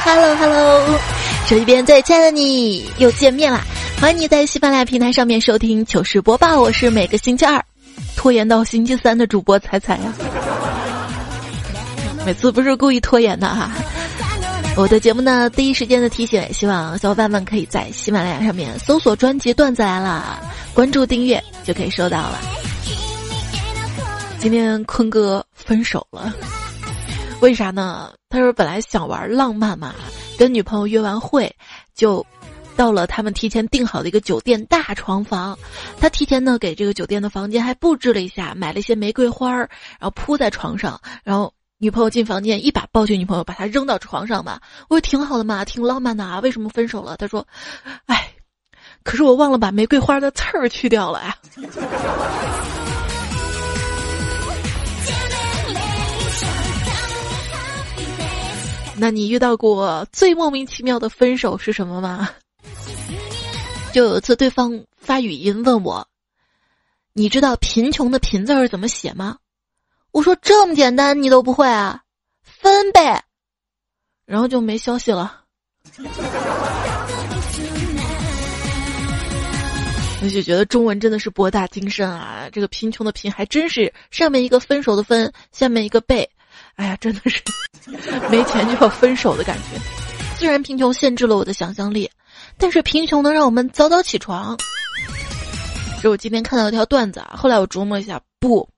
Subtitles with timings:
[0.00, 0.98] Hello Hello，
[1.46, 3.64] 手机边最亲爱的你又见面啦！
[4.00, 7.62] 欢迎你在喜马拉雅平台上面收听糗事播报，我是每个星期二
[8.16, 10.12] 拖延到星期三的主播彩彩呀。
[12.24, 13.72] 每次不是故意拖延的哈。
[14.76, 20.38] 我的节目呢，第一时间的提醒，希望小伙伴们可以在喜马拉雅上面搜索专辑《段子来了》，
[20.74, 22.38] 关注订阅就可以收到了。
[24.38, 26.32] 今天坤哥分手了，
[27.40, 28.12] 为啥呢？
[28.28, 29.94] 他说本来想玩浪漫嘛，
[30.38, 31.54] 跟女朋友约完会，
[31.94, 32.24] 就
[32.76, 35.58] 到了他们提前订好的一个酒店大床房。
[36.00, 41.52] 他提前呢给这个酒店的房间还布置了一下，买了一些玫瑰花儿，然后铺在床上，然后。
[41.80, 44.58] 女朋友进房间，一把抱起女朋友，把她扔到床上嘛。
[44.88, 46.40] 我说挺好的嘛，挺浪漫的啊。
[46.40, 47.16] 为什么分手了？
[47.16, 47.46] 他说
[48.06, 48.32] ：“哎，
[49.04, 51.36] 可是我忘了把玫瑰花的刺儿去掉了呀。”
[59.00, 62.30] 那你遇到过最莫名其妙的分手是什么吗？
[63.94, 66.06] 就有一次，对方发语音问我
[67.14, 69.38] ：“你知道贫穷的贫字儿怎么写吗？”
[70.10, 72.02] 我说这么简单你都不会啊，
[72.42, 73.22] 分呗，
[74.26, 75.42] 然后就没消息了。
[80.20, 86.28] 我就觉得中文真的是博大精深啊，这个贫穷的贫还真是上面一个分手的分，下面一个贝，
[86.78, 87.42] 哎呀，真的是
[88.30, 89.80] 没钱就要分手的感觉。
[90.38, 92.08] 虽然贫穷限制了我的想象力，
[92.56, 94.56] 但是贫穷能让我们早早起床。
[96.00, 98.68] 这我今天看到一条段子啊，后来我琢磨一下，不。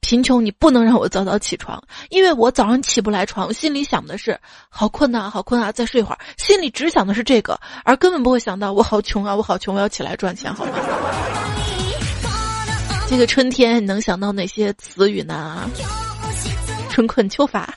[0.00, 10.72] 贫穷，你不能让我早早起床，因为我早上起不来床，心里想的是好困呐，好困啊，再睡会儿，心里只想的是这个，而根本不会想到我好穷啊，我好穷，我要起来赚钱，好吗？
[13.10, 15.68] 这个春天你能想到哪些词语呢？
[16.96, 17.68] 春困秋乏，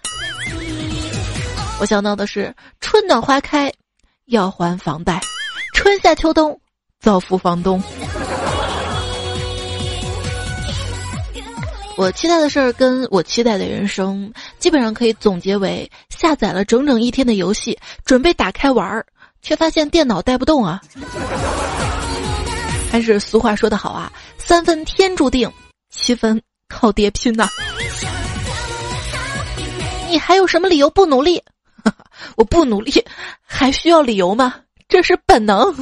[1.81, 3.69] 我想到的是春暖花开，
[4.28, 5.19] 要还房贷，
[5.74, 6.57] 春夏秋冬，
[7.02, 7.84] 造福房东。
[11.97, 19.06] 我期待的事儿跟我期待的人生，基本上可以总结为：下载了整整一天的游戏，准备打开玩儿，
[19.41, 20.80] 却发现电脑带不动啊！
[22.90, 25.51] 还是俗话说得好啊，三分天注定，
[25.90, 27.50] 七分靠爹拼呐！
[30.09, 31.42] 你还有什么理由不努力？
[32.36, 32.92] 我不努力，
[33.46, 34.56] 还需要理由吗？
[34.88, 35.74] 这是本能。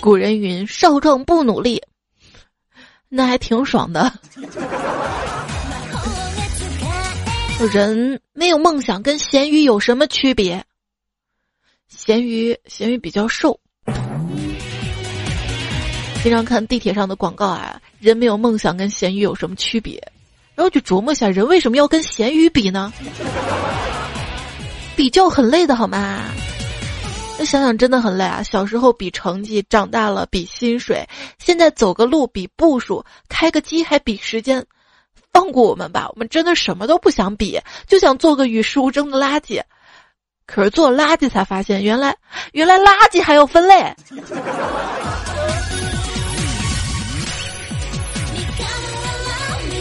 [0.00, 1.82] 古人云：“少壮不努力，
[3.08, 4.12] 那还挺爽的。”
[7.72, 10.64] 人没有梦想跟咸鱼有什么区别？
[11.88, 13.58] 咸鱼，咸鱼比较瘦。
[16.22, 20.00] 经常看地铁上的广告啊，人没有梦想跟咸鱼有什么区别？
[20.54, 22.92] 然后就琢磨一下，人为什么要跟咸鱼比呢？
[24.96, 26.24] 比较很累的好吗？
[27.38, 28.42] 那想想真的很累啊！
[28.42, 31.08] 小时候比成绩，长大了比薪水，
[31.38, 34.66] 现在走个路比步数，开个机还比时间。
[35.32, 39.62] 放过我们吧，我们真的什么都不想比，就想做个与世无争的垃圾。
[40.46, 42.16] 可是做垃圾才发现，原来
[42.50, 43.94] 原来垃圾还要分类。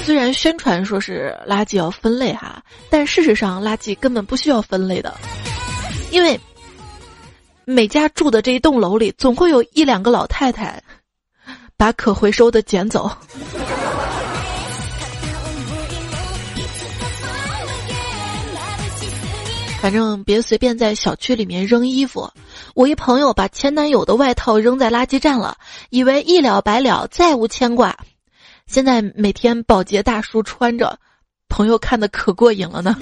[0.08, 5.14] 虽然宣传说是垃圾要分类哈，但事实上垃圾根本不需要分类的，
[6.12, 6.40] 因为。
[7.66, 10.82] 每家住的这一栋楼里，总会有一两个老太太，
[11.76, 13.12] 把可回收的捡走。
[19.82, 22.32] 反正别随便在小区里面扔衣服。
[22.74, 25.58] 我一朋友把前男友的外套扔在垃圾站了，
[25.90, 27.98] 以为一了百了，再无牵挂。
[28.68, 31.00] 现在每天保洁大叔穿着，
[31.48, 32.96] 朋友看的可过瘾了呢。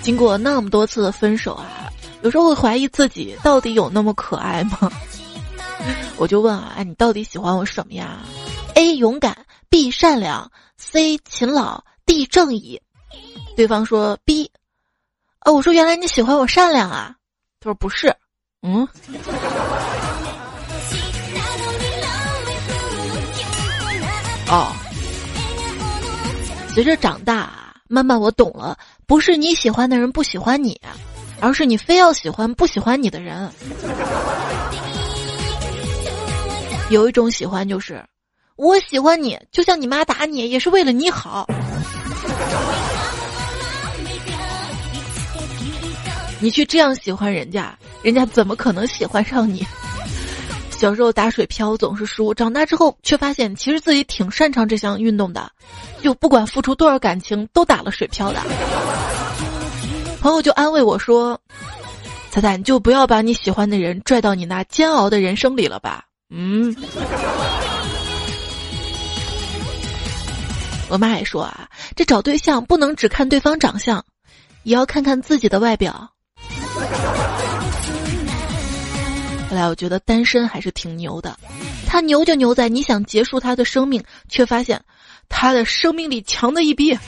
[0.00, 1.90] 经过那么多次的分手啊，
[2.22, 4.90] 有时候会怀疑自己到底有那么可爱吗？
[6.16, 8.20] 我就问啊，哎，你到底喜欢我什么呀
[8.74, 9.36] ？A 勇敢
[9.68, 12.80] ，B 善良，C 勤劳，D 正义。
[13.56, 14.50] 对方说 B。
[15.44, 17.14] 哦，我说原来你喜欢我善良啊？
[17.66, 18.14] 说不是。
[18.62, 18.86] 嗯。
[24.48, 24.72] 哦。
[26.72, 27.64] 随着长大。
[27.88, 28.76] 慢慢我懂了，
[29.06, 30.80] 不是你喜欢的人不喜欢你，
[31.38, 33.48] 而是你非要喜欢不喜欢你的人。
[36.90, 38.04] 有一种喜欢就是，
[38.56, 41.48] 我喜欢你，就像你妈打你也是为了你好。
[46.46, 49.66] 你去这样喜欢人家，人家怎么可能喜欢上你？
[50.70, 55.50] 小时候打水漂总是输，长大之后却发现其实自己挺擅长这项运动的，
[56.00, 58.40] 就不管付出多少感情都打了水漂的。
[60.20, 61.36] 朋友就安慰我说
[62.30, 66.72] ：“彩彩，你就不要把你喜欢的人拽到你那煎熬的人生里了吧。”嗯。
[70.88, 74.04] 我妈也说啊，这找对象不能只看对方长相，
[74.62, 76.08] 也要看看自己的外表。
[79.48, 81.38] 后 来我觉得单身还是挺牛的，
[81.86, 84.82] 他牛就牛在你想结束他的生命，却发现
[85.28, 86.98] 他的生命力强的一逼。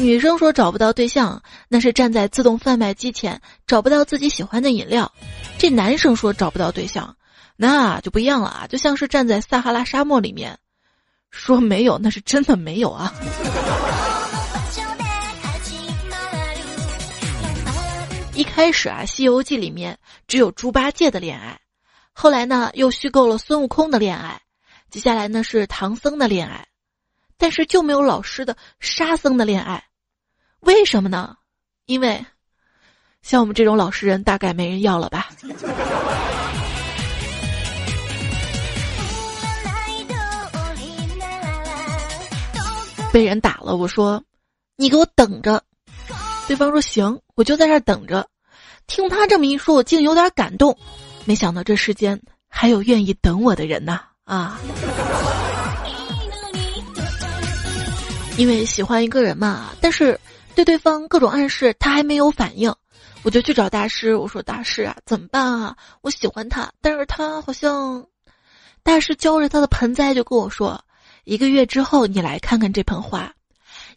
[0.00, 5.10] 女生说找不到对象，那是站在自动贩卖机前找不到自己喜欢的饮料；
[5.58, 7.16] 这男生说找不到对象，
[7.56, 10.58] 那就不一样了啊，就像是站在撒哈拉沙漠里面。
[11.30, 13.12] 说没有，那是真的没有啊！
[18.38, 19.98] 一开始啊，《西游记》里面
[20.28, 21.58] 只有猪八戒的恋爱，
[22.12, 24.40] 后来呢又虚构了孙悟空的恋爱，
[24.90, 26.68] 接下来呢是唐僧的恋爱，
[27.36, 29.82] 但是就没有老师的沙僧的恋爱，
[30.60, 31.34] 为什么呢？
[31.86, 32.24] 因为
[33.22, 35.30] 像我们这种老实人，大概没人要了吧。
[43.12, 44.22] 被人打了，我说
[44.78, 45.60] ：“你给我等着。”
[46.48, 48.26] 对方说：“行，我就在这等着。”
[48.88, 50.76] 听他这么一说，我竟有点感动。
[51.26, 52.18] 没想到这世间
[52.48, 54.00] 还有愿意等我的人呐！
[54.24, 54.58] 啊，
[58.38, 60.18] 因为喜欢一个人嘛，但是
[60.54, 62.74] 对对方各种暗示，他还没有反应，
[63.22, 64.16] 我就去找大师。
[64.16, 65.76] 我说：“大师啊，怎么办啊？
[66.00, 68.06] 我喜欢他，但是他好像……”
[68.82, 70.82] 大师浇着他的盆栽，就跟我说。
[71.24, 73.30] 一个月之后，你来看看这盆花。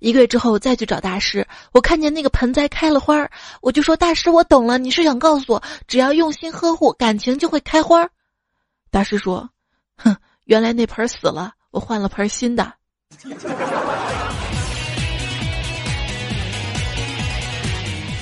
[0.01, 3.29] 一个月之后我再去找大师，我看见那个盆栽开了花儿，
[3.61, 8.09] 我就说：“大师，我懂了，你是想告诉我，只要用心呵护，感情就会开花。”
[8.89, 9.47] 大师说
[9.95, 12.73] ：“哼，原来那盆死了，我换了盆新的。”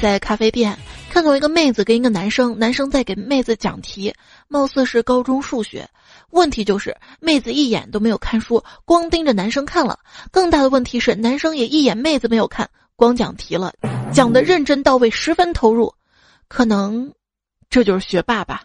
[0.02, 0.78] 在咖啡店
[1.10, 4.14] 看到一个妹子跟一个男生，男生在给妹子讲题，
[4.50, 5.90] 貌似是高中数学。
[6.32, 10.00] 问题就是妹子一眼都没有看书，光盯着男生看了。
[10.32, 13.74] 更大的问题是，男生也一眼妹子没有看，光讲题了，
[14.14, 15.94] 讲的认真到位，十分投入。
[16.48, 17.12] 可能
[17.70, 18.64] 这就是学霸吧。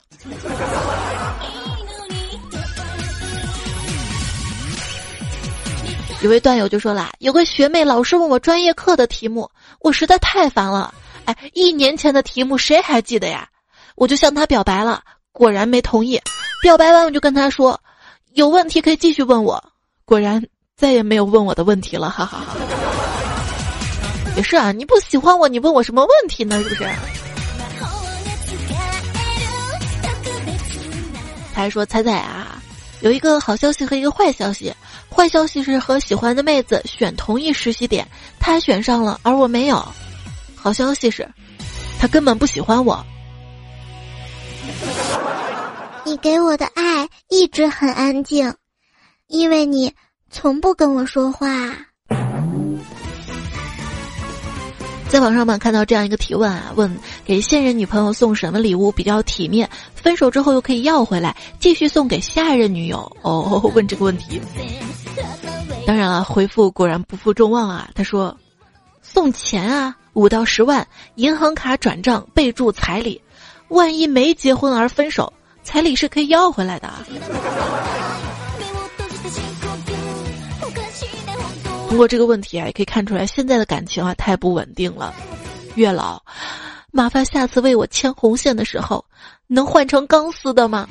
[6.23, 9.51] 有位段友就说了，有个学妹老是问我专业课的题目，
[9.81, 10.95] 我实在太烦了。
[11.27, 13.49] 哎，一年前的题目谁还记得呀？
[13.97, 15.03] 我就向他表白了，
[15.35, 16.19] 果然没同意。
[16.63, 17.79] 表白完我就跟他说，
[18.35, 19.63] 有问题可以继续问我。
[20.07, 20.43] 果然
[20.77, 22.57] 再也没有问我的问题了，哈哈哈。
[24.37, 26.63] 也是啊，你不喜欢我，你问我什么问题呢？
[26.63, 26.89] 是不是？
[31.53, 32.63] 他还说：“彩彩啊，
[33.01, 34.73] 有一个好消息和一个坏消息。
[35.11, 38.09] 坏消息是和喜欢的妹子选同一实习点，
[38.41, 39.87] 他选上了，而我没有。
[40.57, 41.29] 好消息是，
[41.99, 43.05] 他根本不喜欢我。”
[46.05, 48.55] 你给我的爱一直很安静，
[49.27, 49.93] 因为你
[50.31, 51.49] 从不跟我说话。
[55.09, 56.93] 在网上嘛看到这样一个提问啊，问
[57.25, 63.17] 给现任女朋友送什么礼物比较体面，分手之后又可以要回来，继续送给下一任女友。
[63.23, 64.41] 哦， 问这个问题。
[65.87, 67.89] 当然了，回复果然不负众望啊。
[67.95, 68.37] 他说，
[69.03, 73.21] 送钱啊，五到十万，银行卡转账，备注彩礼，
[73.69, 75.33] 万一没结婚而分手。
[75.63, 76.93] 彩礼是可以要回来的。
[81.89, 85.15] 通过这个问题啊，也可以看出来现在的感情啊太不稳定了。
[85.75, 86.23] 月老，
[86.91, 89.05] 麻烦下次为我牵红线的时候，
[89.47, 90.89] 能换成钢丝的吗？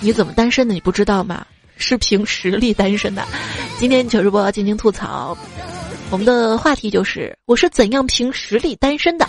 [0.00, 0.72] 你怎么单身的？
[0.72, 1.44] 你不知道吗？
[1.76, 3.22] 是凭实力单身的。
[3.78, 5.36] 今天糗事播报进行吐槽，
[6.12, 9.24] 我们的话题就是我是怎样凭实力单身的。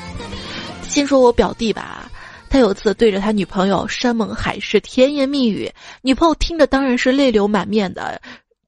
[0.82, 2.10] 先说我表弟吧，
[2.50, 5.72] 他有次对着他女朋友山盟海誓、甜言蜜语，
[6.02, 8.20] 女朋友听着当然是泪流满面的，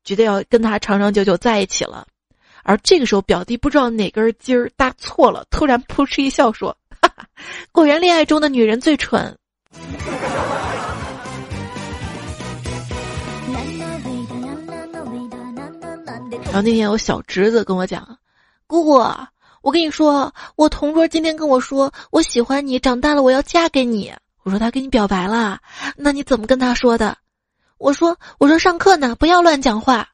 [0.03, 2.05] 觉得要跟他长长久久在一起了。
[2.61, 7.25] 而这个时候，表弟不知道哪根筋儿搭错了，突然扑哧一笑说：“哈哈，
[7.71, 9.35] 果然恋爱中的女人最蠢。”
[16.53, 18.15] 然后那天我小侄子跟我讲
[18.67, 19.03] ：“姑姑。”
[19.63, 24.13] 我跟你说，我同桌今天跟我说，我喜欢你，长大了我要嫁给你。
[24.43, 25.57] 我说他跟你表白了，
[25.95, 27.17] 那你怎么跟他说的？
[27.79, 30.07] 我说我说上课呢，不要乱讲话。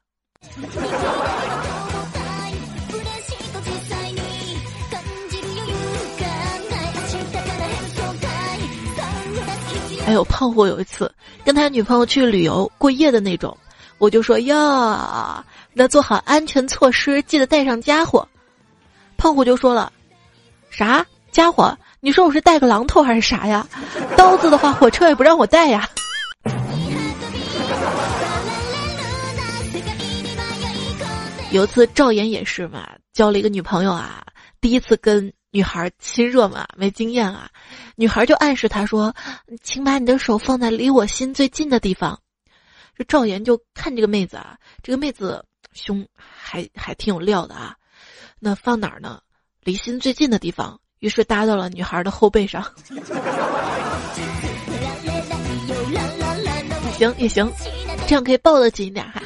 [10.06, 11.12] 还有胖虎有一次
[11.44, 13.54] 跟他女朋友去旅游过夜的那种，
[13.98, 18.26] 我就说呀，那做好安全措施，记得带上家伙。
[19.16, 19.92] 胖虎就说了，
[20.70, 21.76] 啥家伙？
[22.00, 23.66] 你说我是带个榔头还是啥呀？
[24.16, 25.88] 刀子的话，火车也不让我带呀。
[31.52, 34.24] 有一次赵岩也是嘛，交了一个女朋友啊，
[34.60, 37.50] 第一次跟女孩亲热嘛，没经验啊，
[37.96, 39.14] 女孩就暗示他说
[39.62, 42.18] ：“请把你的手放在离我心最近的地方。”
[42.96, 47.76] 这赵岩就看这个妹子啊，这个妹子胸还还挺有料的啊，
[48.38, 49.20] 那放哪儿呢？
[49.62, 50.80] 离心最近的地方。
[51.00, 52.62] 于是搭到了女孩的后背上，
[56.98, 57.50] 行也行，
[58.06, 59.22] 这样可以抱得紧一点哈。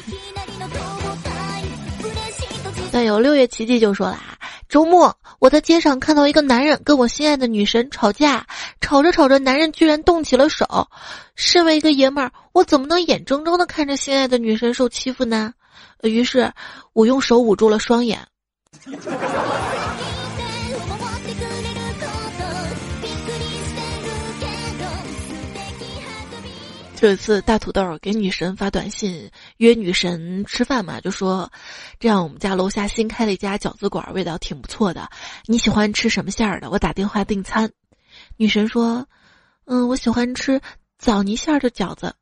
[2.92, 8.46] 但有六月奇迹就说了啊，周末我在街上看到一个男人跟我心爱的女神吵架，
[8.80, 10.88] 吵着吵着，男人居然动起了手。
[11.34, 15.54] 身为一个爷们儿，我怎么能眼睁睁的看着心爱的女神受欺负呢？
[16.02, 16.52] 于是
[16.92, 18.26] 我用手捂住了双眼。
[27.02, 31.52] 有一次，大土豆给女神发短信约女神吃饭嘛，就说
[32.00, 35.10] 这样我们家楼下新开了一家饺子馆，味道挺不错的。
[35.44, 36.70] 你喜欢吃什么馅儿的？
[36.70, 37.70] 我打电话订餐。
[38.38, 39.06] 女神说
[39.68, 40.62] ：“嗯，我喜欢吃
[40.98, 42.14] 枣泥馅儿的饺子。”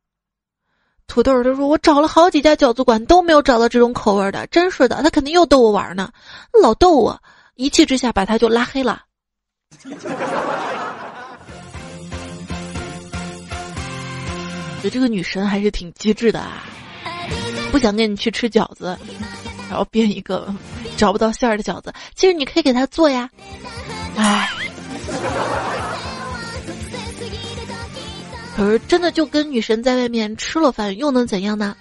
[1.07, 6.11] 土豆他说：“我找了好几家饺子馆都没有找到这种口味的，真是的，他肯定又逗我玩呢，
[6.63, 7.23] 老逗我。”
[7.55, 9.03] 一气之下把他就拉黑了。
[14.81, 16.65] 觉得这个女神还是挺机智的啊，
[17.71, 18.99] 不想跟你去吃饺子，
[19.69, 20.53] 然后编一个
[20.97, 21.93] 找不到馅儿的饺子。
[22.17, 23.29] 其实你可以给他做呀，
[24.17, 24.49] 唉。
[28.63, 31.77] 可是真的就跟女神在外面吃了饭又能怎样呢？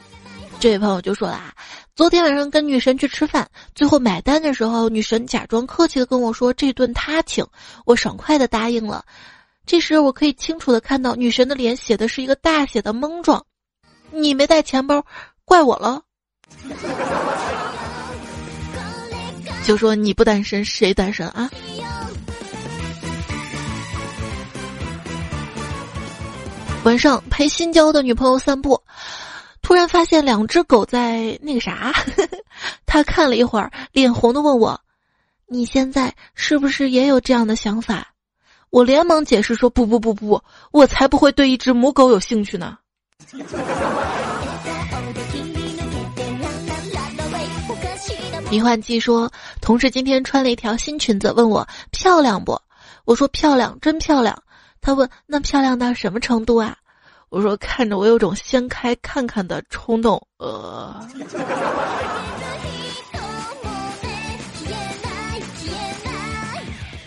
[0.60, 1.54] 这位朋友就说啦，
[1.96, 7.46] 昨天晚上跟女神去吃饭，最后买单的时候，女神假装客气的跟我说这顿她请，
[7.86, 9.06] 我爽快的答应了。
[9.64, 13.46] 这时我可以清楚的看到女神的脸写的是一个大写的懵状，
[14.10, 15.06] 你没带钱包，
[15.46, 16.02] 怪我了。
[19.64, 21.48] 就说你不单身谁单身啊？
[26.84, 28.82] 晚上陪新交的女朋友散步，
[29.62, 31.94] 突然发现两只狗在那个啥，
[32.88, 34.82] 他看了一会儿，脸红的问我
[35.48, 38.08] ：“你现在是不是也有这样的想法？”
[38.72, 42.78] 我连忙解释说：“不不不不，我才不会对一只母狗有兴趣呢。”
[48.50, 52.60] 迷幻剂说：“同事今天穿了一条新裙子，问我漂亮不？
[53.06, 54.42] 我说漂亮，真漂亮。
[54.82, 56.76] 他问那漂亮到什么程度啊？
[57.30, 60.28] 我说看着我有种掀开看看的冲动。
[60.38, 61.08] 呃。”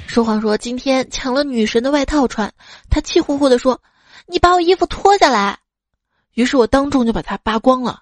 [0.07, 2.51] 说谎说今天抢了女神的外套穿，
[2.89, 3.83] 他气呼呼的说
[4.27, 5.59] ：“你把我衣服脱下来。”
[6.35, 8.01] 于是我当众就把它扒光了。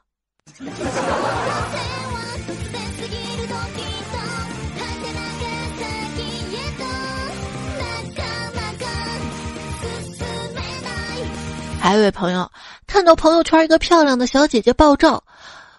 [11.83, 12.49] 还有一位朋友
[12.87, 15.25] 看到朋友圈一个漂亮的小姐姐爆照，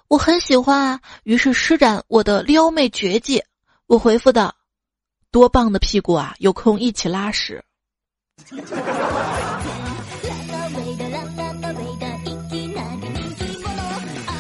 [0.10, 3.42] 我很喜欢啊，于是施展我的撩妹绝技，
[3.88, 4.54] 我回复道。
[5.32, 6.36] 多棒的屁股啊！
[6.40, 7.64] 有空一起拉屎。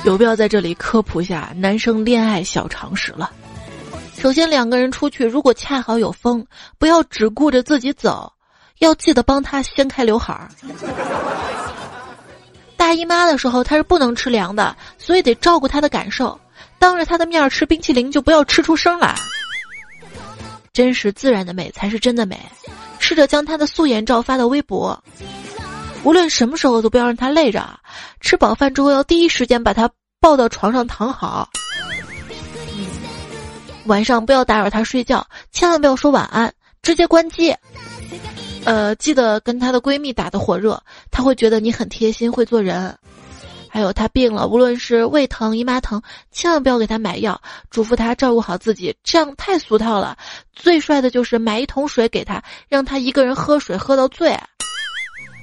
[0.04, 3.32] 有必要在这里科普一下男生恋爱小常识了。
[4.18, 6.46] 首先，两个人出去，如果恰好有风，
[6.78, 8.33] 不要只顾着自己走，
[8.84, 10.50] 要记得帮他掀开刘海儿。
[12.76, 16.38] 大姨妈的时候，她是不能吃凉的，所以得照顾她的感受。
[16.78, 19.16] 当着她的面吃冰淇淋，就不要吃出声来。
[20.74, 22.38] 真实自然的美才是真的美，
[23.00, 25.02] 试着将她的素颜照发到微博，
[26.04, 27.64] 无论什么时候都不要让她累着。
[28.20, 31.50] 吃饱饭之后要第一时间把她抱到床上躺好。
[33.86, 37.56] 晚上不要打扰她睡觉，千万不要说晚安，直接关机。
[38.66, 42.98] 呃，记得跟她的闺蜜打的火热，她会觉得你很贴心，会做人。
[43.70, 46.02] 还有她病了，无论是胃疼、姨妈疼，
[46.32, 50.18] 千万不要给她买药，嘱咐她照顾好自己，这样太俗套了。
[50.54, 54.38] 最帅的就是买一桶水给她，让她一个人喝水喝到醉。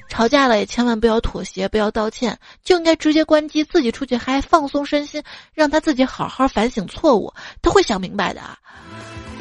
[0.09, 5.23] 吵架了也千万不要妥协，不要道歉，就应该直接关机，自己出去嗨，放松身心，
[5.53, 8.41] 让他自己好好反省错误，他会想明白的。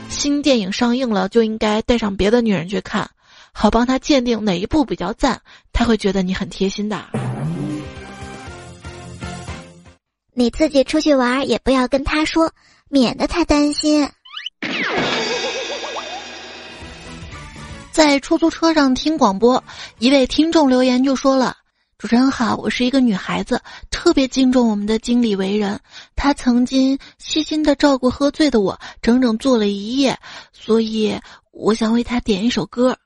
[0.09, 3.09] 新电影上映了，就应该带上别的女人去看。
[3.61, 5.41] 好帮他鉴定哪一步比较赞，
[5.73, 7.03] 他会觉得你很贴心的。
[10.33, 12.49] 你自己出去玩也不要跟他说，
[12.87, 14.09] 免得他担心。
[17.91, 19.61] 在出租车上听广播，
[19.97, 21.57] 一位听众留言就说了
[21.99, 23.61] ：“主持人好，我是一个女孩子，
[23.91, 25.77] 特别敬重我们的经理为人，
[26.15, 30.17] 他曾经细心的照顾喝醉的我，整整坐了一夜，
[30.53, 31.19] 所以
[31.51, 32.97] 我想为他点一首歌。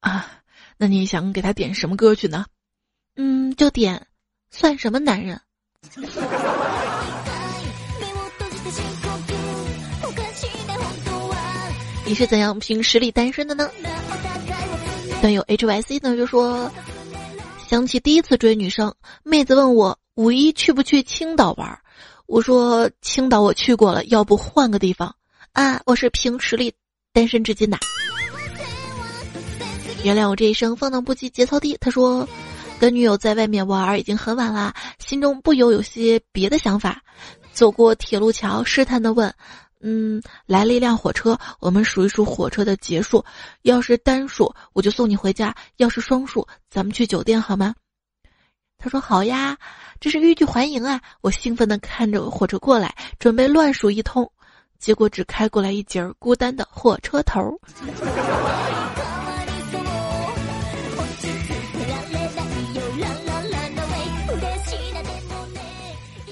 [0.00, 0.42] 啊，
[0.76, 2.46] 那你想给他点什么歌曲呢？
[3.16, 4.06] 嗯，就点，
[4.50, 5.40] 算什么男人？”
[12.04, 13.70] 你是怎样凭实力单身的呢？
[15.20, 16.70] 段友 H Y C 呢就说，
[17.66, 21.78] 想起第一次追女生，妹子问我五一去不去青岛玩，
[22.26, 25.16] 我说青岛我去过了，要不换个地方
[25.52, 25.82] 啊？
[25.84, 26.72] 我是凭实力
[27.12, 27.78] 单身至今的。
[30.02, 31.76] 原谅我这一生放荡不羁节操低。
[31.80, 32.28] 他说。
[32.80, 37.02] 跟女友在外面玩已经很晚了，心中不由有些别的想法。
[37.52, 39.34] 走过铁路桥，试探的问
[39.82, 43.24] ：“嗯，来了一辆火车，我们数一数火车的节数。
[43.62, 47.74] 要是单数，我就送你回家；要是双数，咱们去酒店好吗？”
[48.78, 49.58] 他说：“好呀，
[49.98, 54.30] 这是欲拒还迎啊！”我兴奋的看着火车过来，准备乱数一通，
[54.78, 57.60] 结果只开过来一节孤单的火车头。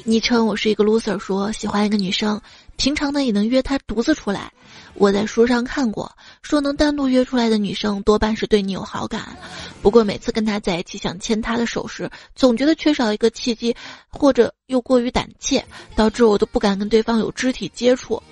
[0.08, 2.40] 昵称我是一个 loser，说喜欢一个女生，
[2.76, 4.52] 平常呢也能约她独自出来。
[4.94, 9.36] 我在书上看过，说能单独约出来的女生多半是对你有好感。
[9.82, 13.74] 不过每次跟她在一起想牵她的手时，总觉得缺少一个契机，
[14.08, 15.64] 或者又过于胆怯，
[15.96, 18.22] 导致我都不敢跟对方有肢体接触。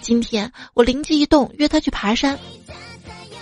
[0.00, 2.38] 今天我灵机一动，约她去爬山。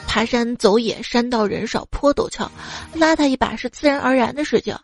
[0.06, 2.50] 爬山走野，山道人少坡陡峭，
[2.94, 4.74] 拉她一把是自然而然的事情，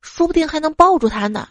[0.00, 1.48] 说不定还能抱住她呢。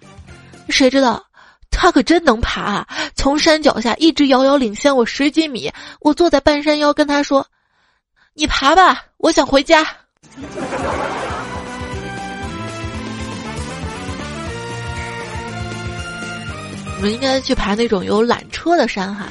[0.70, 1.24] 谁知道，
[1.70, 2.86] 他可真能爬！
[3.16, 5.72] 从山脚下一直遥遥领先我十几米。
[6.00, 7.46] 我坐在半山腰跟他说
[8.34, 9.86] ：“你爬吧，我想回家。
[16.98, 19.28] ”你们应该去爬那种有缆车的山哈，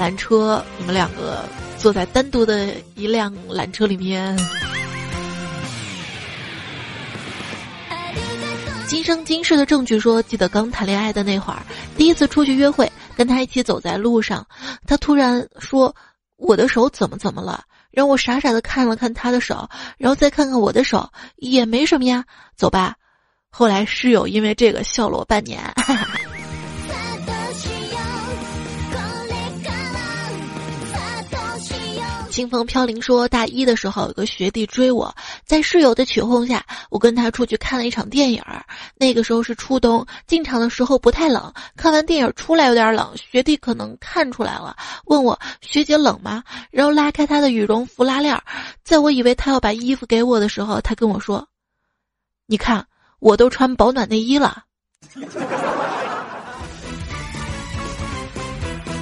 [0.00, 1.44] 缆车，你们两个
[1.78, 4.36] 坐在单独的一辆缆车里面。
[8.88, 11.60] 今生今世的证据说，记得刚谈恋爱的那会儿，
[11.96, 14.46] 第一次出去约会，跟他一起走在路上，
[14.86, 15.94] 他突然说
[16.38, 19.68] ：“我的手怎么怎么了？”让我傻傻的看了看他的手，
[19.98, 22.24] 然后再看看我的手，也没什么呀，
[22.56, 22.94] 走吧。
[23.50, 25.60] 后来室友因为这个笑了我半年。
[32.36, 38.42] 清风飘零说，大一的时候有个学弟追我，在室友的起哄下，我跟他出去看了一场电影。
[38.94, 41.50] 那个时候是初冬，进场的时候不太冷。
[41.76, 46.44] 看完电影出来有点冷，学弟可能看出来了，问我学姐冷吗？
[46.70, 48.38] 然后拉开他的羽绒服拉链，
[48.84, 51.48] 在我以为他要把衣服给我的时候，他跟我说
[52.44, 52.86] ：“你看，
[53.18, 54.62] 我都穿保暖内衣了。”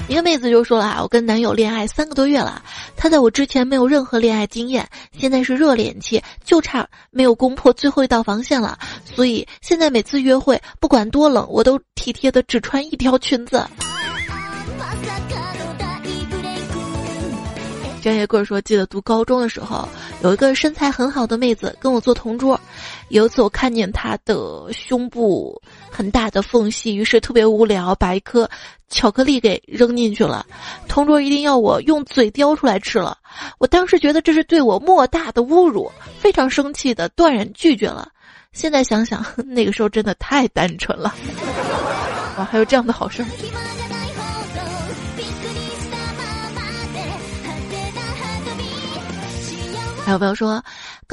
[0.07, 2.62] 一个妹子就说了啊，我跟男友恋爱三个多月了，
[2.95, 4.87] 他在我之前没有任何恋爱经验，
[5.19, 13.67] 现在是热恋期，就差没有攻破最后一道防线了，所以现在每次约会不管多冷，我都体贴的只穿一条裙子。
[18.03, 19.88] 张叶贵说：“记得读高中的时候，
[20.23, 22.61] 有一个身材很好的妹子跟我做同桌。
[23.09, 25.59] 有一次我看见她的胸部
[25.97, 28.51] 很大的缝隙，于是特别无聊，把一颗
[28.89, 30.45] 巧克力给扔进去了。
[30.89, 33.17] 同桌一定要我用嘴叼出来吃了。
[33.59, 38.09] 我当时觉得这是对我莫大的侮辱，非常生气的断然拒绝了。
[38.53, 41.15] 现在想想， 那个时候真的太单纯了。
[42.39, 43.25] 哇，还有这样的好事。”
[50.05, 50.63] 还有朋友说，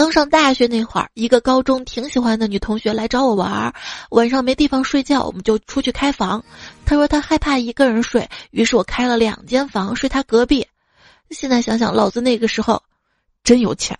[0.01, 3.75] 刚上大学那会儿，一个高中挺喜欢的女同学来找我玩儿，
[4.09, 6.43] 晚上没地方睡觉，我们就出去开房。
[6.87, 10.65] 她说她害怕一个人睡，于是我开了两间房睡她隔壁。
[11.29, 12.81] 现在想想，老子那个时候
[13.43, 13.95] 真有钱。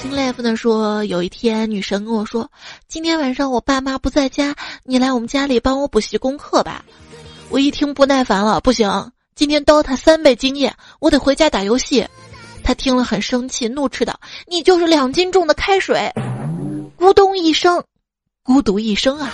[0.00, 2.48] 金 life 呢说，有一天女神跟我说，
[2.86, 4.54] 今天晚上我爸妈不在家，
[4.84, 6.84] 你来我们家里帮我补习功课吧。
[7.48, 9.10] 我一听不耐烦了，不行。
[9.38, 12.04] 今天 DOTA 三倍经验，我得回家打游戏。
[12.64, 14.18] 他听了很生气，怒斥道
[14.50, 16.12] ：“你就是两斤重的开水！”
[16.98, 17.80] 咕咚一声，
[18.42, 19.30] 孤独一生啊！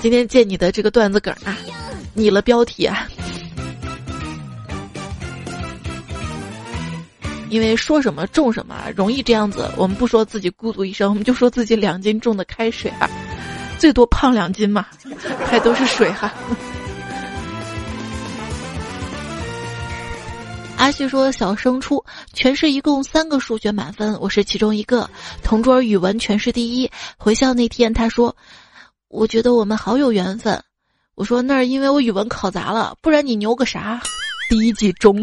[0.00, 1.58] 今天借你的这个段子梗啊，
[2.14, 3.08] 拟了标题啊。
[7.50, 9.68] 因为说什么重什么，容易这样子。
[9.76, 13.10] 我们不说自己孤独一生，我们就说自己两斤重的开水啊，
[13.76, 14.86] 最多胖两斤嘛，
[15.44, 16.32] 还都是水哈。
[20.78, 25.10] 阿旭说：“小升初，全市一共三个数学满分，我是其中一个。
[25.42, 26.88] 同桌语文全市第一。
[27.16, 28.34] 回校那天，他说
[29.10, 30.62] ：‘我觉得我们好有缘分。’
[31.16, 34.00] 我说：‘那是因为我语文考砸了，不然你牛个啥？’
[34.48, 35.20] 第一季中。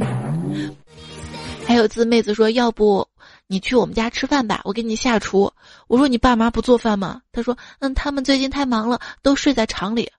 [1.65, 3.07] 还有字妹子说：‘要不
[3.47, 5.49] 你去我们家吃饭吧，我给你下厨。’
[5.87, 10.11] 我说：‘你爸妈不做饭吗？’他说：‘嗯，他们最近太忙了，都睡在厂里。’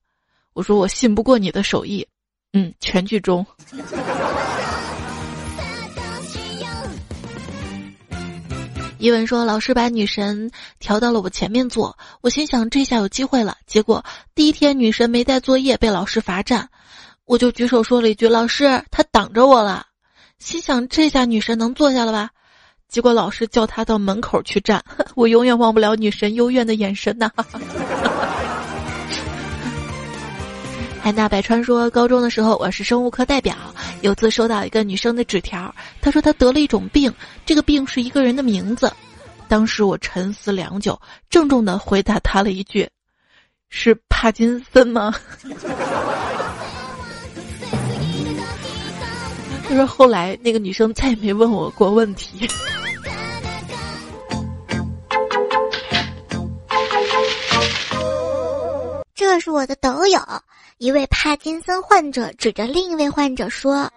[0.55, 2.07] 我说：‘我信不过你的手艺。’
[2.55, 3.45] 嗯，全剧终。”
[8.99, 13.57] 一文说：“老师把女神调到了我前面坐，我心想这下有机会了。
[13.67, 14.05] 结果
[14.35, 16.71] 第一天女神没带作业，被老师罚站，
[17.27, 19.87] 我就举手说了一句：‘老师，她挡着我了。’
[20.39, 22.31] 心想这下女神能坐下了吧？
[22.89, 24.83] 结果老师叫她到门口去站，
[25.15, 27.31] 我永远忘不了女神幽怨的眼神呐。”
[31.07, 33.55] 海纳百川说：“高中的时候，我是生物课代表。
[34.01, 37.15] 有次收到一个女生的纸条，她说她得了一种病，
[37.45, 38.93] 这个病是一个人的名字。
[39.47, 42.91] 当时我沉思良久，郑重的回答她了一句
[43.71, 45.15] ：‘是帕金森吗？’
[49.69, 52.49] 他说后来那个女生再也没问我过问题。”
[59.15, 60.19] 这是我的抖友。
[60.79, 63.91] 一位帕金森患者指着另一位患者说：“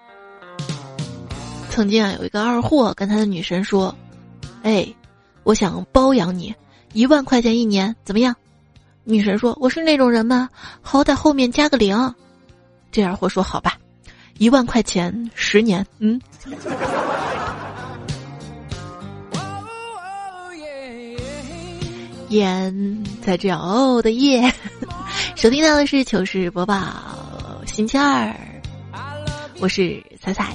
[1.70, 3.94] 曾经啊，有一个二货跟他的女神说，
[4.64, 4.88] 哎，
[5.44, 6.56] 我想包养你，
[6.94, 8.34] 一万块钱一年，怎么样？”
[9.04, 10.48] 女神说：“我是那种人吗？
[10.82, 12.16] 好歹后面加个零。”
[12.94, 13.78] 这二货说：“好吧，
[14.38, 16.22] 一万块钱十年。”嗯。
[22.30, 24.50] 烟在这样哦的夜。
[25.40, 26.76] 收听到的是糗事播报
[27.66, 28.36] 星期二，
[29.62, 30.54] 我是彩彩。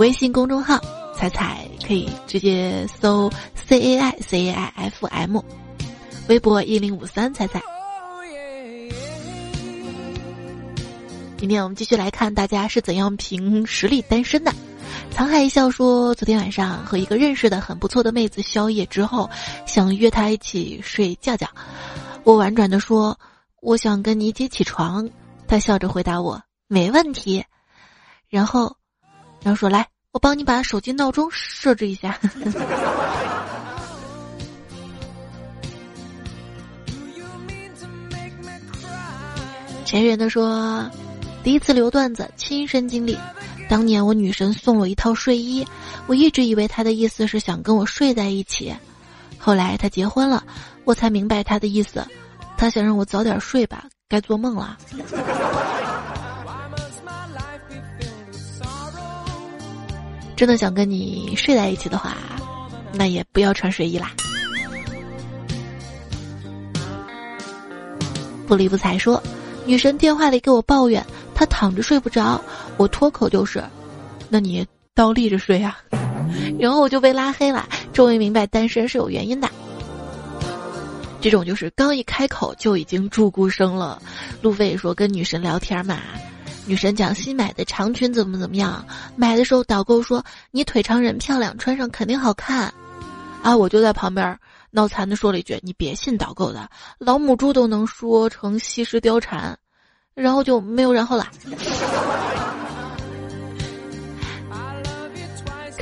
[0.00, 0.76] 微信公众号
[1.14, 5.38] 彩彩可以直接搜 C A I C A I F M，
[6.28, 7.62] 微博一零五三彩彩。
[11.36, 14.52] 今天我们继续来看大家是怎样凭实力单身的。
[15.14, 19.30] 沧海一笑说，昨天晚上和一个认识的很不错的妹子宵夜之后，
[19.64, 21.46] 想约她一起睡觉觉。
[22.24, 23.18] 我婉转的说
[23.60, 25.08] ：“我想跟你一起起床。”
[25.48, 27.44] 他笑着回答我：“没问题。”
[28.30, 28.76] 然后，
[29.42, 32.18] 然后说：“来，我帮你把手机闹钟设置一下。”
[39.84, 40.90] 前缘的说
[41.44, 43.18] ：“第一次留段子，亲身经历。
[43.68, 45.66] 当年我女神送我一套睡衣，
[46.06, 48.74] 我一直以为她的意思是想跟我睡在一起。
[49.42, 50.42] 后来他结婚了。”
[50.84, 52.04] 我才明白他的意思，
[52.56, 54.76] 他想让我早点睡吧，该做梦了。
[60.34, 62.16] 真的想跟你睡在一起的话，
[62.92, 64.10] 那也不要穿睡衣啦。
[68.48, 69.22] 不理不睬说，
[69.64, 72.42] 女神电话里给我抱怨，她躺着睡不着，
[72.76, 73.62] 我脱口就是，
[74.28, 75.78] 那你倒立着睡呀。
[76.58, 79.48] 然后我就被拉黑了，终于明白单身是有原因的。
[81.20, 84.02] 这种就是刚一开口就已经注孤生了。
[84.40, 86.00] 路飞说跟女神聊天嘛，
[86.66, 92.72] 女神讲新买的长裙怎么怎么样，买的时候导购说你腿长人漂亮，穿上肯定好看。
[93.42, 94.36] 啊，我就在旁边
[94.70, 99.56] 脑残的说了一句：“你别信导购的，老母猪都能说成西施貂蝉。”
[100.14, 101.26] 然后就没有然后了。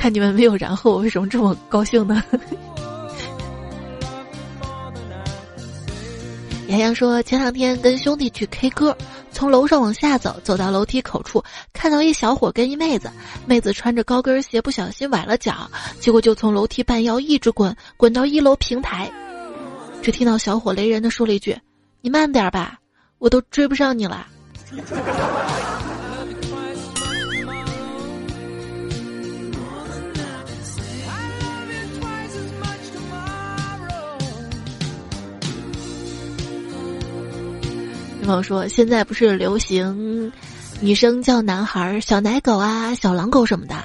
[0.01, 2.23] 看你们没有然后，为什么这么高兴呢？
[6.69, 8.97] 洋洋说：“前两天跟兄弟去 K 歌，
[9.31, 13.11] 从楼上往下走，走到楼梯口处，看到一小伙跟一妹子，
[13.45, 19.07] 妹子穿着高跟鞋，不小心崴了脚，结果就从楼梯半腰一直滚，滚到一楼平台。
[20.01, 21.55] 只听到小伙雷人的说了一句
[22.01, 22.79] ：‘你慢点吧，
[23.19, 24.25] 我都追不上你了。’”
[38.21, 40.31] 朋友说：“现在不是流行
[40.79, 43.75] 女生叫男孩小奶狗啊、小狼狗什么的，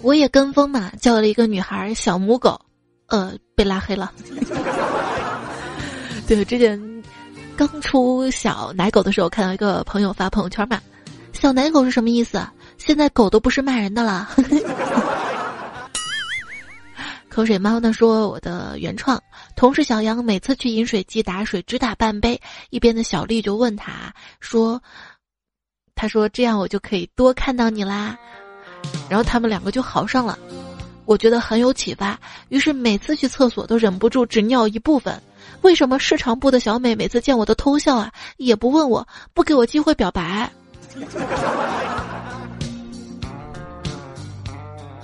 [0.00, 2.60] 我也跟风嘛，叫了一个女孩小母狗，
[3.06, 4.10] 呃，被拉黑了。
[6.26, 7.02] 对，之前
[7.56, 10.80] 刚出小奶狗的时候，看到一个朋友发朋友圈嘛，
[11.32, 12.40] 小奶狗是什么意思？
[12.78, 14.28] 现在狗都不是骂人的了。
[17.32, 19.18] 口水猫呢说我的原创
[19.56, 24.82] 同事小杨每次去饮水机打水只打半杯，一边的小丽就问他说
[25.96, 28.18] ：“他说这样我就可以多看到你啦。”
[29.08, 30.38] 然后他们两个就好上了，
[31.06, 35.18] 我觉得很有启发，于是每次去厕所都忍不住只尿一部分。
[35.62, 38.12] 为什么市场部的小美每次见我都偷笑啊？
[38.36, 40.52] 也不问我，不给我机会表白。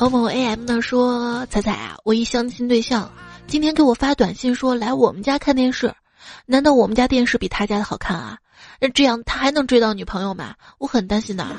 [0.01, 3.11] 某某 AM 呢说：“彩彩啊，我一相亲对象
[3.49, 5.93] 今天给我发短信说来我们家看电视，
[6.47, 8.39] 难道我们家电视比他家的好看啊？
[8.81, 10.55] 那这样他还能追到女朋友吗？
[10.79, 11.45] 我很担心的。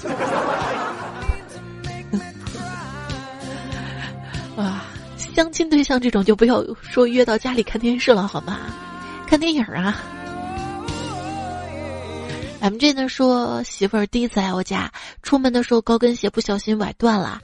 [4.56, 4.86] 啊，
[5.36, 8.58] 相亲对象这种就不要说约到家里看电视了好吗？
[9.28, 9.98] 看电影啊。
[12.62, 14.90] M J 呢说媳妇儿第一次来我家，
[15.24, 17.42] 出门的时候高跟鞋不小心崴断了。”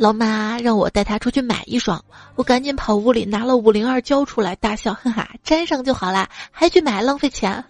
[0.00, 2.02] 老妈让我带她出去买一双，
[2.34, 7.62] 我赶紧跑屋里拿了五零二胶出来，大笑，哈哈，粘上就好啦，还去买浪费钱。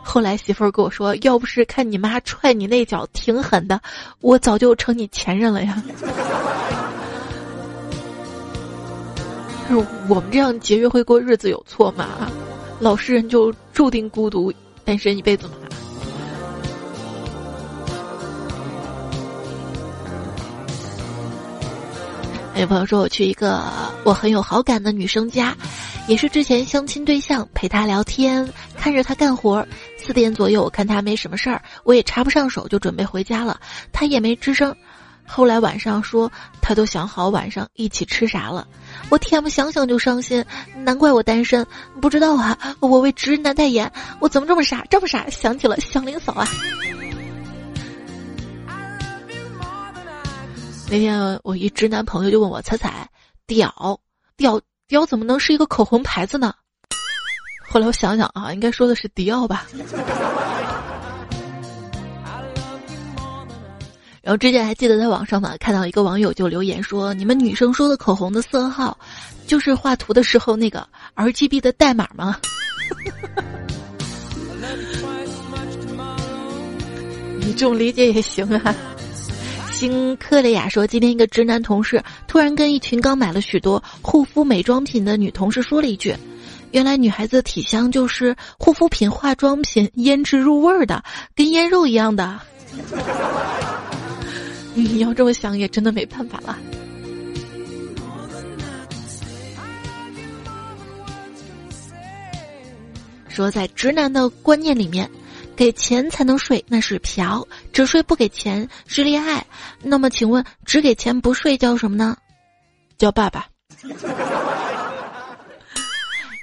[0.00, 3.80] 后来媳妇儿跟我说，要不是看你妈踹你那脚挺狠的，
[4.20, 5.82] 我早就成你前任了呀。
[10.08, 12.30] 我们这样节约会过日子有错吗？
[12.78, 15.54] 老实人就注定孤独单身一辈子吗？
[22.54, 23.64] 有朋友说我去一个
[24.04, 25.56] 我很有好感的女生家，
[26.06, 29.66] 也是之前相亲对象，陪她聊天，看着她干活。
[29.98, 33.58] 四点左右，我看她没什么事儿，我也插不上手，就准备回家了。
[33.92, 34.74] 她也没吱声。
[35.26, 38.66] 后来晚上说她都想好晚上一起吃啥了，
[39.08, 40.44] 我天，不想想就伤心。
[40.84, 41.66] 难怪我单身，
[42.00, 45.28] 不知道啊，我为直男代言，我怎么这么傻，这么傻？
[45.30, 46.46] 想起了祥林嫂啊。
[50.92, 53.08] 那天我一直男朋友就问我：“彩彩，
[53.46, 53.98] 屌
[54.36, 56.52] 屌屌怎么能是一个口红牌子呢？”
[57.66, 59.66] 后来我想想啊，应该说的是迪奥吧。
[64.20, 68.94] 然后之前还记得在网上嘛，看到一个网友就留言说：“你们女生说的口红的色号，
[69.46, 72.36] 就是画图的时候那个 R G B 的代码吗？”
[77.40, 78.74] 你这种理解也行啊。
[79.82, 86.14] 金克雷亚说：“今天一个直男同事突然跟一群刚买了许多护肤美妆品的女同事说了一句
[86.70, 91.02] ：‘原来女孩子体香就是护肤品、化妆品腌制入味儿的，
[91.34, 92.38] 跟腌肉一样的。’
[94.72, 96.56] 你要这么想也真的没办法了。
[103.26, 105.10] 说在直男的观念里面。”
[105.56, 109.44] 给钱才能睡，那是嫖；只睡不给钱是恋爱。
[109.80, 112.16] 那么，请问只给钱不睡叫什么呢？
[112.98, 113.46] 叫爸爸。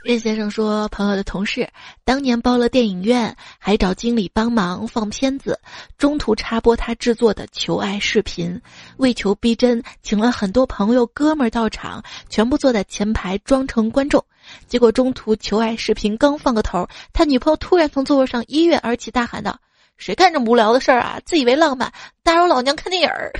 [0.04, 1.70] 任先生说，朋友的同事
[2.06, 5.60] 当年包了电影院，还找经理帮忙放片子，
[5.98, 8.62] 中途插播他制作的求爱视频，
[8.98, 14.24] 为求逼真，请了很多朋友哥们儿到场，全部坐在前排装成观众。
[14.68, 19.60] 结果中途求爱视频刚放个头，他女朋友突然从座位上一跃而起，大喊道
[19.98, 21.20] ：“谁干这么无聊的事儿啊？
[21.26, 21.92] 自以为浪漫，
[22.24, 23.32] 打扰老娘看电影儿！”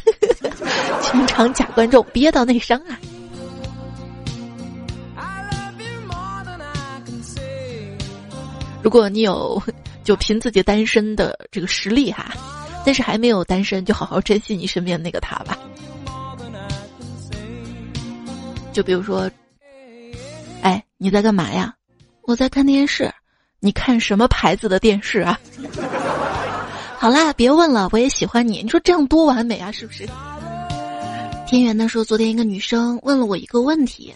[1.02, 3.00] 全场假观众憋到内伤啊！
[8.82, 9.62] 如果你有
[10.04, 12.34] 就凭自己单身的这个实力哈，
[12.86, 15.58] 但是还没有单身，就好好珍惜你身边那个他吧。
[18.72, 19.30] 就比如说，
[20.62, 21.74] 哎，你在干嘛呀？
[22.24, 23.12] 我在看电视。
[23.62, 25.38] 你看什么牌子的电视啊？
[26.98, 28.64] 好啦，别问了，我也喜欢你。
[28.64, 30.08] 你说这样多完美啊，是不是？
[31.46, 34.14] 天元的说，昨天一个女生问了我一个问题。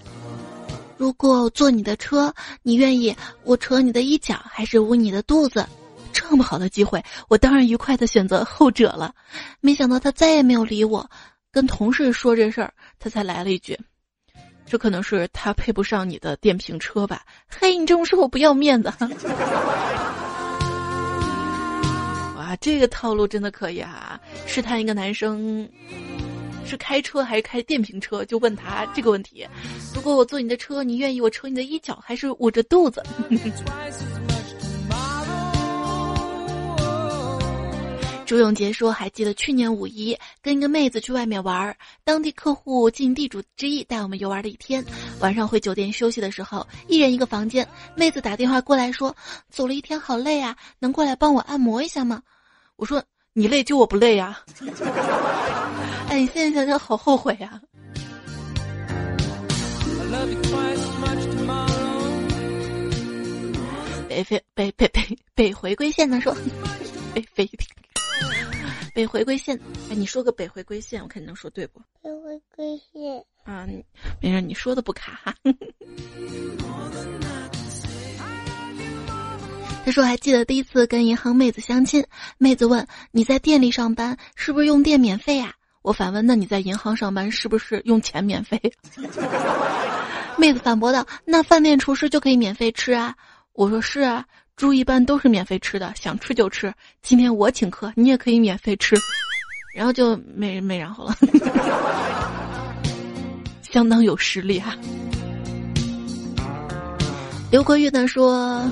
[0.97, 5.65] 如果坐你的车，你愿意我扯你的衣角，还是捂你的肚子？
[6.13, 9.13] 这么好的机会，我当然愉快的选择后者了。
[9.59, 11.09] 没想到他再也没有理我，
[11.51, 13.77] 跟同事说这事儿，他才来了一句
[14.65, 18.93] ：“这可能是他配不上你的电瓶车吧？”嘿，你这么说我不要面子。
[22.37, 24.19] 哇，这个套路真的可以啊！
[24.45, 25.67] 试探一个男生。
[26.65, 28.23] 是开车还是开电瓶车？
[28.25, 29.47] 就问他这个问题。
[29.93, 33.03] 如果我坐你的车，你愿意我扯你的衣角，还是捂着肚子？
[38.25, 44.83] 朱永杰说：“还记得去年五一跟一个妹子去外面玩，当地客户尽地主之谊带我们游玩了一天。
[45.19, 47.67] 晚上回酒店休息的时候，一人一个房间。
[47.95, 49.15] 妹子打电话过来说，
[49.51, 52.23] 走了一天好累啊，能过来帮我按摩一下吗？
[52.77, 53.03] 我说。”
[53.35, 54.39] 你累就我不累呀！
[56.13, 57.59] 哎，现在想想好后悔呀。
[64.07, 66.37] 北飞北北北北回归线的说，
[67.15, 67.49] 北飞
[68.93, 71.81] 北回归线，哎，你说个北回归线，我看你能说对不？
[72.03, 73.65] 北回归线啊，
[74.21, 75.33] 没事，你说的不卡哈。
[79.83, 82.05] 他说：“还记得第一次跟银行妹子相亲，
[82.37, 85.55] 妹子问你在店里上班是不是用电免费呀？
[85.83, 88.59] 我反问：那你在银行上班是不是用钱免费？
[90.37, 93.13] 妹子反驳道：那饭店厨师就可以免费吃啊？
[93.53, 96.73] 我说是啊，猪一般都是免费吃的，想吃就吃。
[97.01, 98.95] 今天我请客，你也可以免费吃。
[99.75, 101.15] 然后就没没然后了，
[103.61, 104.75] 相当有实力哈。”
[107.51, 108.71] 刘国玉呢说。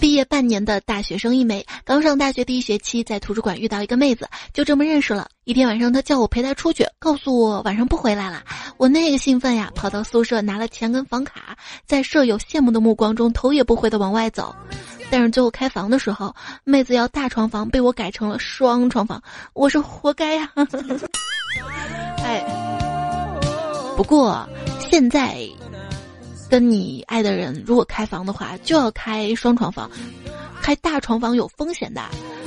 [0.00, 5.28] 毕业半年的大学生一枚，刚上大学第一学期，在图书馆遇到一个妹子，就这么认识了。
[5.44, 8.42] 一天晚上，她叫我陪她出去，告诉我晚上不回来了。
[8.76, 14.54] 我那个兴奋呀，跑到宿舍拿了钱跟房卡，在舍友羡慕的目光中，头也不回的往外走。
[15.10, 16.32] 但是最后开房的时候，
[16.62, 19.20] 妹子要大床房，被我改成了双床房，
[19.52, 20.52] 我是活该呀！
[22.22, 22.44] 哎，
[23.96, 24.48] 不过
[24.90, 25.36] 现在。
[26.48, 29.90] 跟你爱的人如果开房的话，就要开双床房，
[30.62, 32.02] 开大床房有风险的，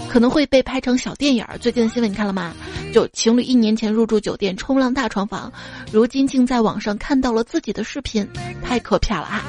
[0.10, 1.58] 可能会被拍成小电影儿。
[1.60, 2.54] 最近的新闻你看了吗？
[2.92, 5.52] 就情侣一年前入住酒店冲浪大床房，
[5.92, 8.28] 如今竟在网上看到了自己的视频，
[8.64, 9.44] 太可怕了啊！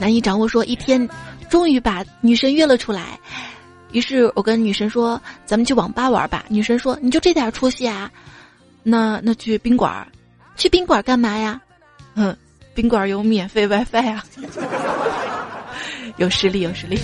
[0.00, 1.08] 难以掌握说一天，
[1.48, 3.20] 终于把女神约了出来，
[3.92, 8.10] 于是我跟女神说：“咱们去网吧玩吧。”女神说：“你就这点出息啊？
[8.82, 10.04] 那那去宾馆，
[10.56, 11.60] 去宾馆干嘛呀？”
[12.16, 12.34] 嗯。
[12.74, 14.24] 宾馆有免费 WiFi 啊，
[16.16, 16.98] 有实力有实力。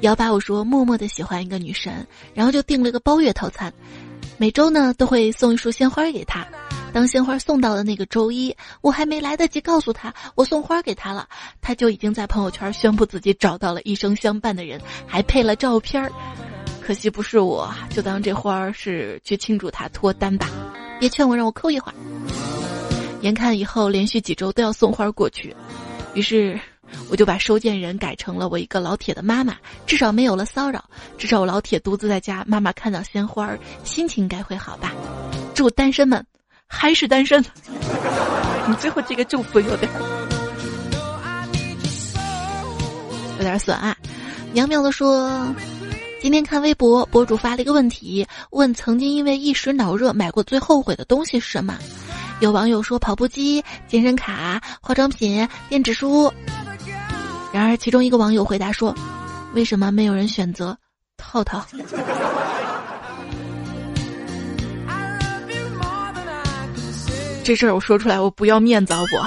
[0.00, 3.72] 幺八五说默默的喜欢一个女神，然后就订了个包月套餐，
[4.36, 6.46] 每周呢都会送一束鲜花给她。
[6.92, 11.26] 当鲜花送到的那个周一，我还没来得及告诉她我送花给她了，
[11.62, 16.12] 她就已经在朋友圈宣布自己找到了一生相伴的人，还配了照片儿。
[16.86, 20.50] 可惜不是我，就当这花儿是去庆祝他脱单吧。
[21.00, 21.94] 别劝我让我扣一会儿。
[23.22, 25.56] 眼看以后连续几周都要送花过去，
[26.12, 26.60] 于是
[27.08, 30.84] 我就把收件人改成了我一个老铁的妈妈，至少没有了骚扰。
[31.16, 34.92] 至少我老铁独自在家，妈妈看到鲜花儿，心情应该会好吧。
[35.54, 36.22] 祝单身们
[36.66, 37.42] 还是单身。
[38.68, 39.90] 你最后这个祝福有点
[43.38, 43.96] 有点损啊。
[44.52, 45.54] 苗苗的说。
[46.24, 51.76] 今天看微博，博主发了一个问题，问曾经因为一时脑热买过最后悔的东西是什么？
[52.40, 56.32] 有网友说跑步机、健身卡、化妆品、电子书。
[57.52, 58.94] 然而，其中一个网友回答说
[59.52, 60.74] ：“为什么没有人选择
[61.18, 61.62] 套套？”
[67.44, 69.22] 这事儿我说出来，我不要面子啊，我。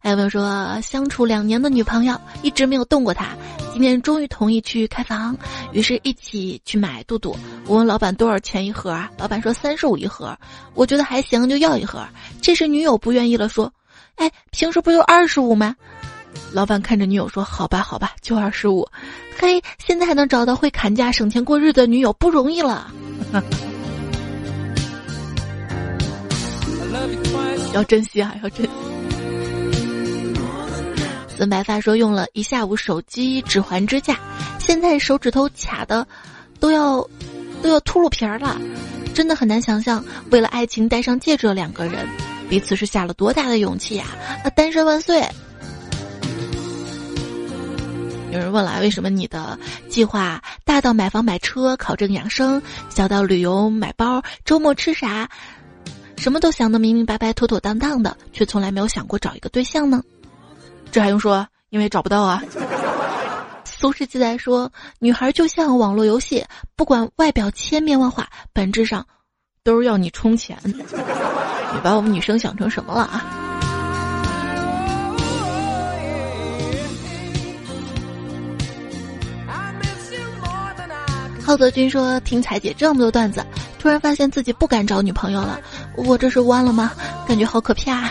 [0.00, 3.26] 还有朋友说，相处两年的女朋友一直没有动过他，
[3.72, 5.34] 今天终于同意去开房，
[5.72, 7.34] 于是一起去买肚肚。
[7.66, 9.10] 我问老板多少钱一盒啊？
[9.16, 10.36] 老板说三十五一盒，
[10.74, 12.06] 我觉得还行，就要一盒。
[12.40, 13.72] 这时女友不愿意了，说
[14.16, 15.74] ：“哎，平时不就二十五吗？”
[16.52, 18.86] 老板看着女友说：“好吧，好吧，就二十五。”
[19.40, 22.92] 嘿，现在还能找到会砍价省钱过日子的女友不容易了。
[27.72, 28.66] 要珍惜啊，要珍。
[28.66, 28.70] 惜。
[31.36, 34.18] 孙白发说用了一下午手机指环支架，
[34.60, 36.06] 现在手指头卡的
[36.60, 37.06] 都要
[37.62, 38.60] 都要秃噜皮儿了，
[39.12, 42.06] 真的很难想象为了爱情戴上戒指的两个人
[42.48, 44.04] 彼此是下了多大的勇气呀！
[44.44, 45.26] 啊，单身万岁！
[48.30, 49.58] 有人问了，为什么你的
[49.88, 55.28] 计划大到买房买车、考证养生，小到旅游买包、周末吃啥，
[56.16, 60.02] 什么都想得明明白白、妥妥当当的，却从来没有想过找一个对象呢？
[60.92, 61.44] 这还用说？
[61.70, 62.42] 因为找不到啊。
[63.64, 66.44] 苏轼记载说，女孩就像网络游戏，
[66.76, 69.04] 不管外表千变万化，本质上
[69.64, 70.58] 都是要你充钱。
[70.64, 73.24] 你把我们女生想成什么了啊？
[81.42, 83.42] 浩泽君说，听彩姐这么多段子，
[83.78, 85.58] 突然发现自己不敢找女朋友了。
[85.96, 86.92] 我这是弯了吗？
[87.26, 88.10] 感觉好可怕。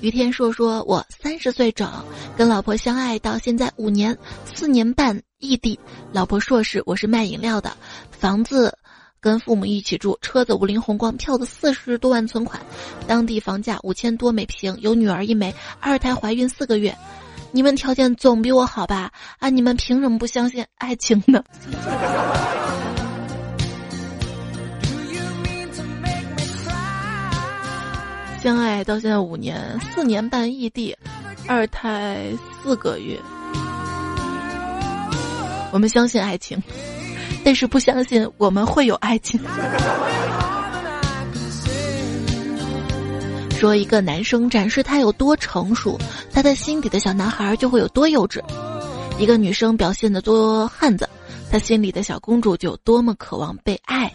[0.00, 1.90] 于天硕说：“我三十岁整，
[2.36, 4.16] 跟老婆相爱到现在五年，
[4.54, 5.78] 四年半异地。
[6.12, 7.72] 老婆硕士，我是卖饮料的，
[8.10, 8.76] 房子
[9.20, 12.60] 跟父母一起住，车子五菱宏光，票子四十多万存款，
[13.06, 16.94] 当地房价五千多每平，有女儿一枚，二胎怀孕四个月。
[17.52, 19.10] 你们条件总比我好吧？
[19.38, 21.42] 啊，你们凭什么不相信爱情呢？
[28.46, 30.96] 相爱到现在五年，四年半异地，
[31.48, 32.30] 二胎
[32.62, 33.20] 四个月。
[35.72, 36.62] 我们相信爱情，
[37.44, 39.40] 但是不相信我们会有爱情。
[43.50, 45.98] 说一个男生展示他有多成熟，
[46.32, 48.40] 他的心底的小男孩就会有多幼稚；
[49.18, 51.08] 一个女生表现的多汉子，
[51.50, 54.08] 他心里的小公主就有多么渴望被爱。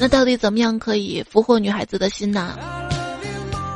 [0.00, 2.56] 那到底怎么样可以俘获女孩子的心呢？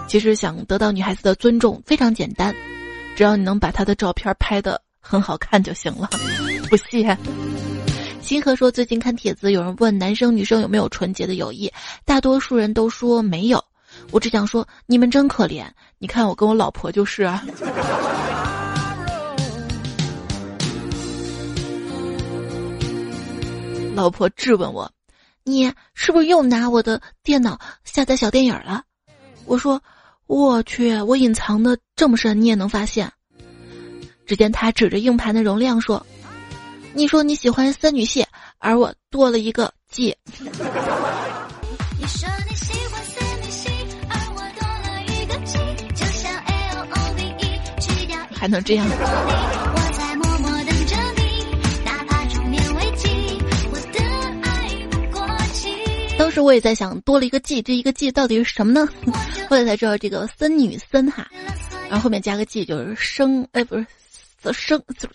[0.07, 2.55] 其实想得到女孩子的尊重非常简单，
[3.17, 6.09] 只要你能把她的照片拍的很好看就行了。
[6.71, 7.17] 不信？
[8.21, 11.73] 星河说最近看帖子，有人问男生女生有没有纯洁的友谊，
[12.05, 13.63] 大多数人都说没有。
[14.13, 15.67] 我只想说你们真可怜，
[15.99, 17.43] 你看我跟我老婆就是啊。
[23.95, 24.91] 老婆质问我。
[25.45, 28.85] 你是不是又拿我的电脑下载小电影了？
[29.45, 29.83] 我说，
[30.27, 33.11] 我去，我隐藏的这么深，你也能发现。
[34.25, 36.07] 只见他指着硬盘的容量说
[36.95, 38.25] ：“你说你喜欢森女系，
[38.59, 40.17] 而我多了一个 G。”
[48.33, 48.89] 还能这样？
[56.33, 58.89] 时我也在想，多了一个 G，这一个 G 到底是什么呢？
[59.51, 61.29] 后来才知道这个森女森哈，
[61.91, 63.87] 然后后面加个 G 就是生，哎不是，
[64.53, 65.09] 生，死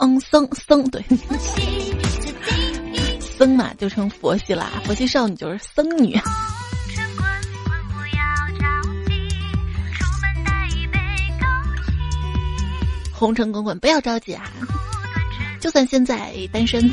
[0.00, 1.04] 嗯僧僧对，
[3.36, 6.18] 僧嘛就成佛系啦，佛系少女就是僧女。
[13.12, 14.44] 红尘滚滚，不要着急啊，
[15.60, 16.90] 就算现在单身。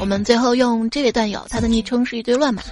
[0.00, 2.62] 我们最后用这位段友，他的昵称是一堆乱码，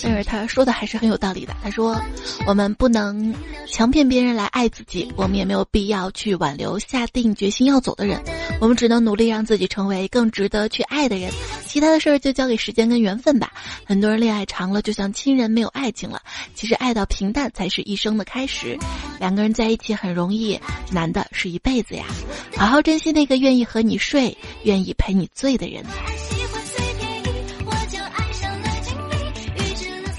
[0.00, 1.54] 但是他说的还是很有道理的。
[1.60, 2.00] 他说
[2.46, 3.34] ：“我们不能
[3.66, 8.22] 强骗别人来爱自己，我们也没有必要去挽留下定决心要走的人，
[8.60, 11.32] 我们只能努力让自己成为更值得去爱的人。
[11.66, 13.52] 其他的事儿就交给时间跟缘分吧。
[13.84, 16.22] 很多人恋爱长了，就像亲人没有爱情了。
[16.54, 18.78] 其实爱到平淡才是一生的开始。
[19.18, 20.58] 两个人在一起很容易，
[20.92, 22.04] 难的是一辈子呀。
[22.56, 25.84] 好好珍惜那个愿意和你睡、愿意陪你醉的人。”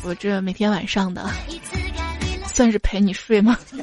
[0.05, 1.29] 我这每天晚上的，
[2.47, 3.57] 算是陪你睡吗？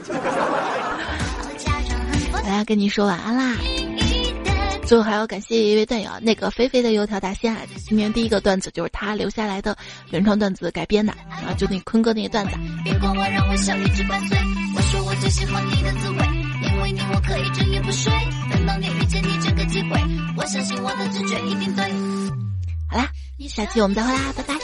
[2.45, 3.57] 我要跟你说晚安啦。
[4.87, 9.77] 最后还要感谢一位段友，那个肥肥的油条大仙啊，今天第一个段子就是他留下来的
[10.11, 12.53] 原创段子改编的，啊，就那坤哥那个段子。
[22.89, 23.09] 好啦，
[23.49, 24.55] 下期我们再会啦，拜拜。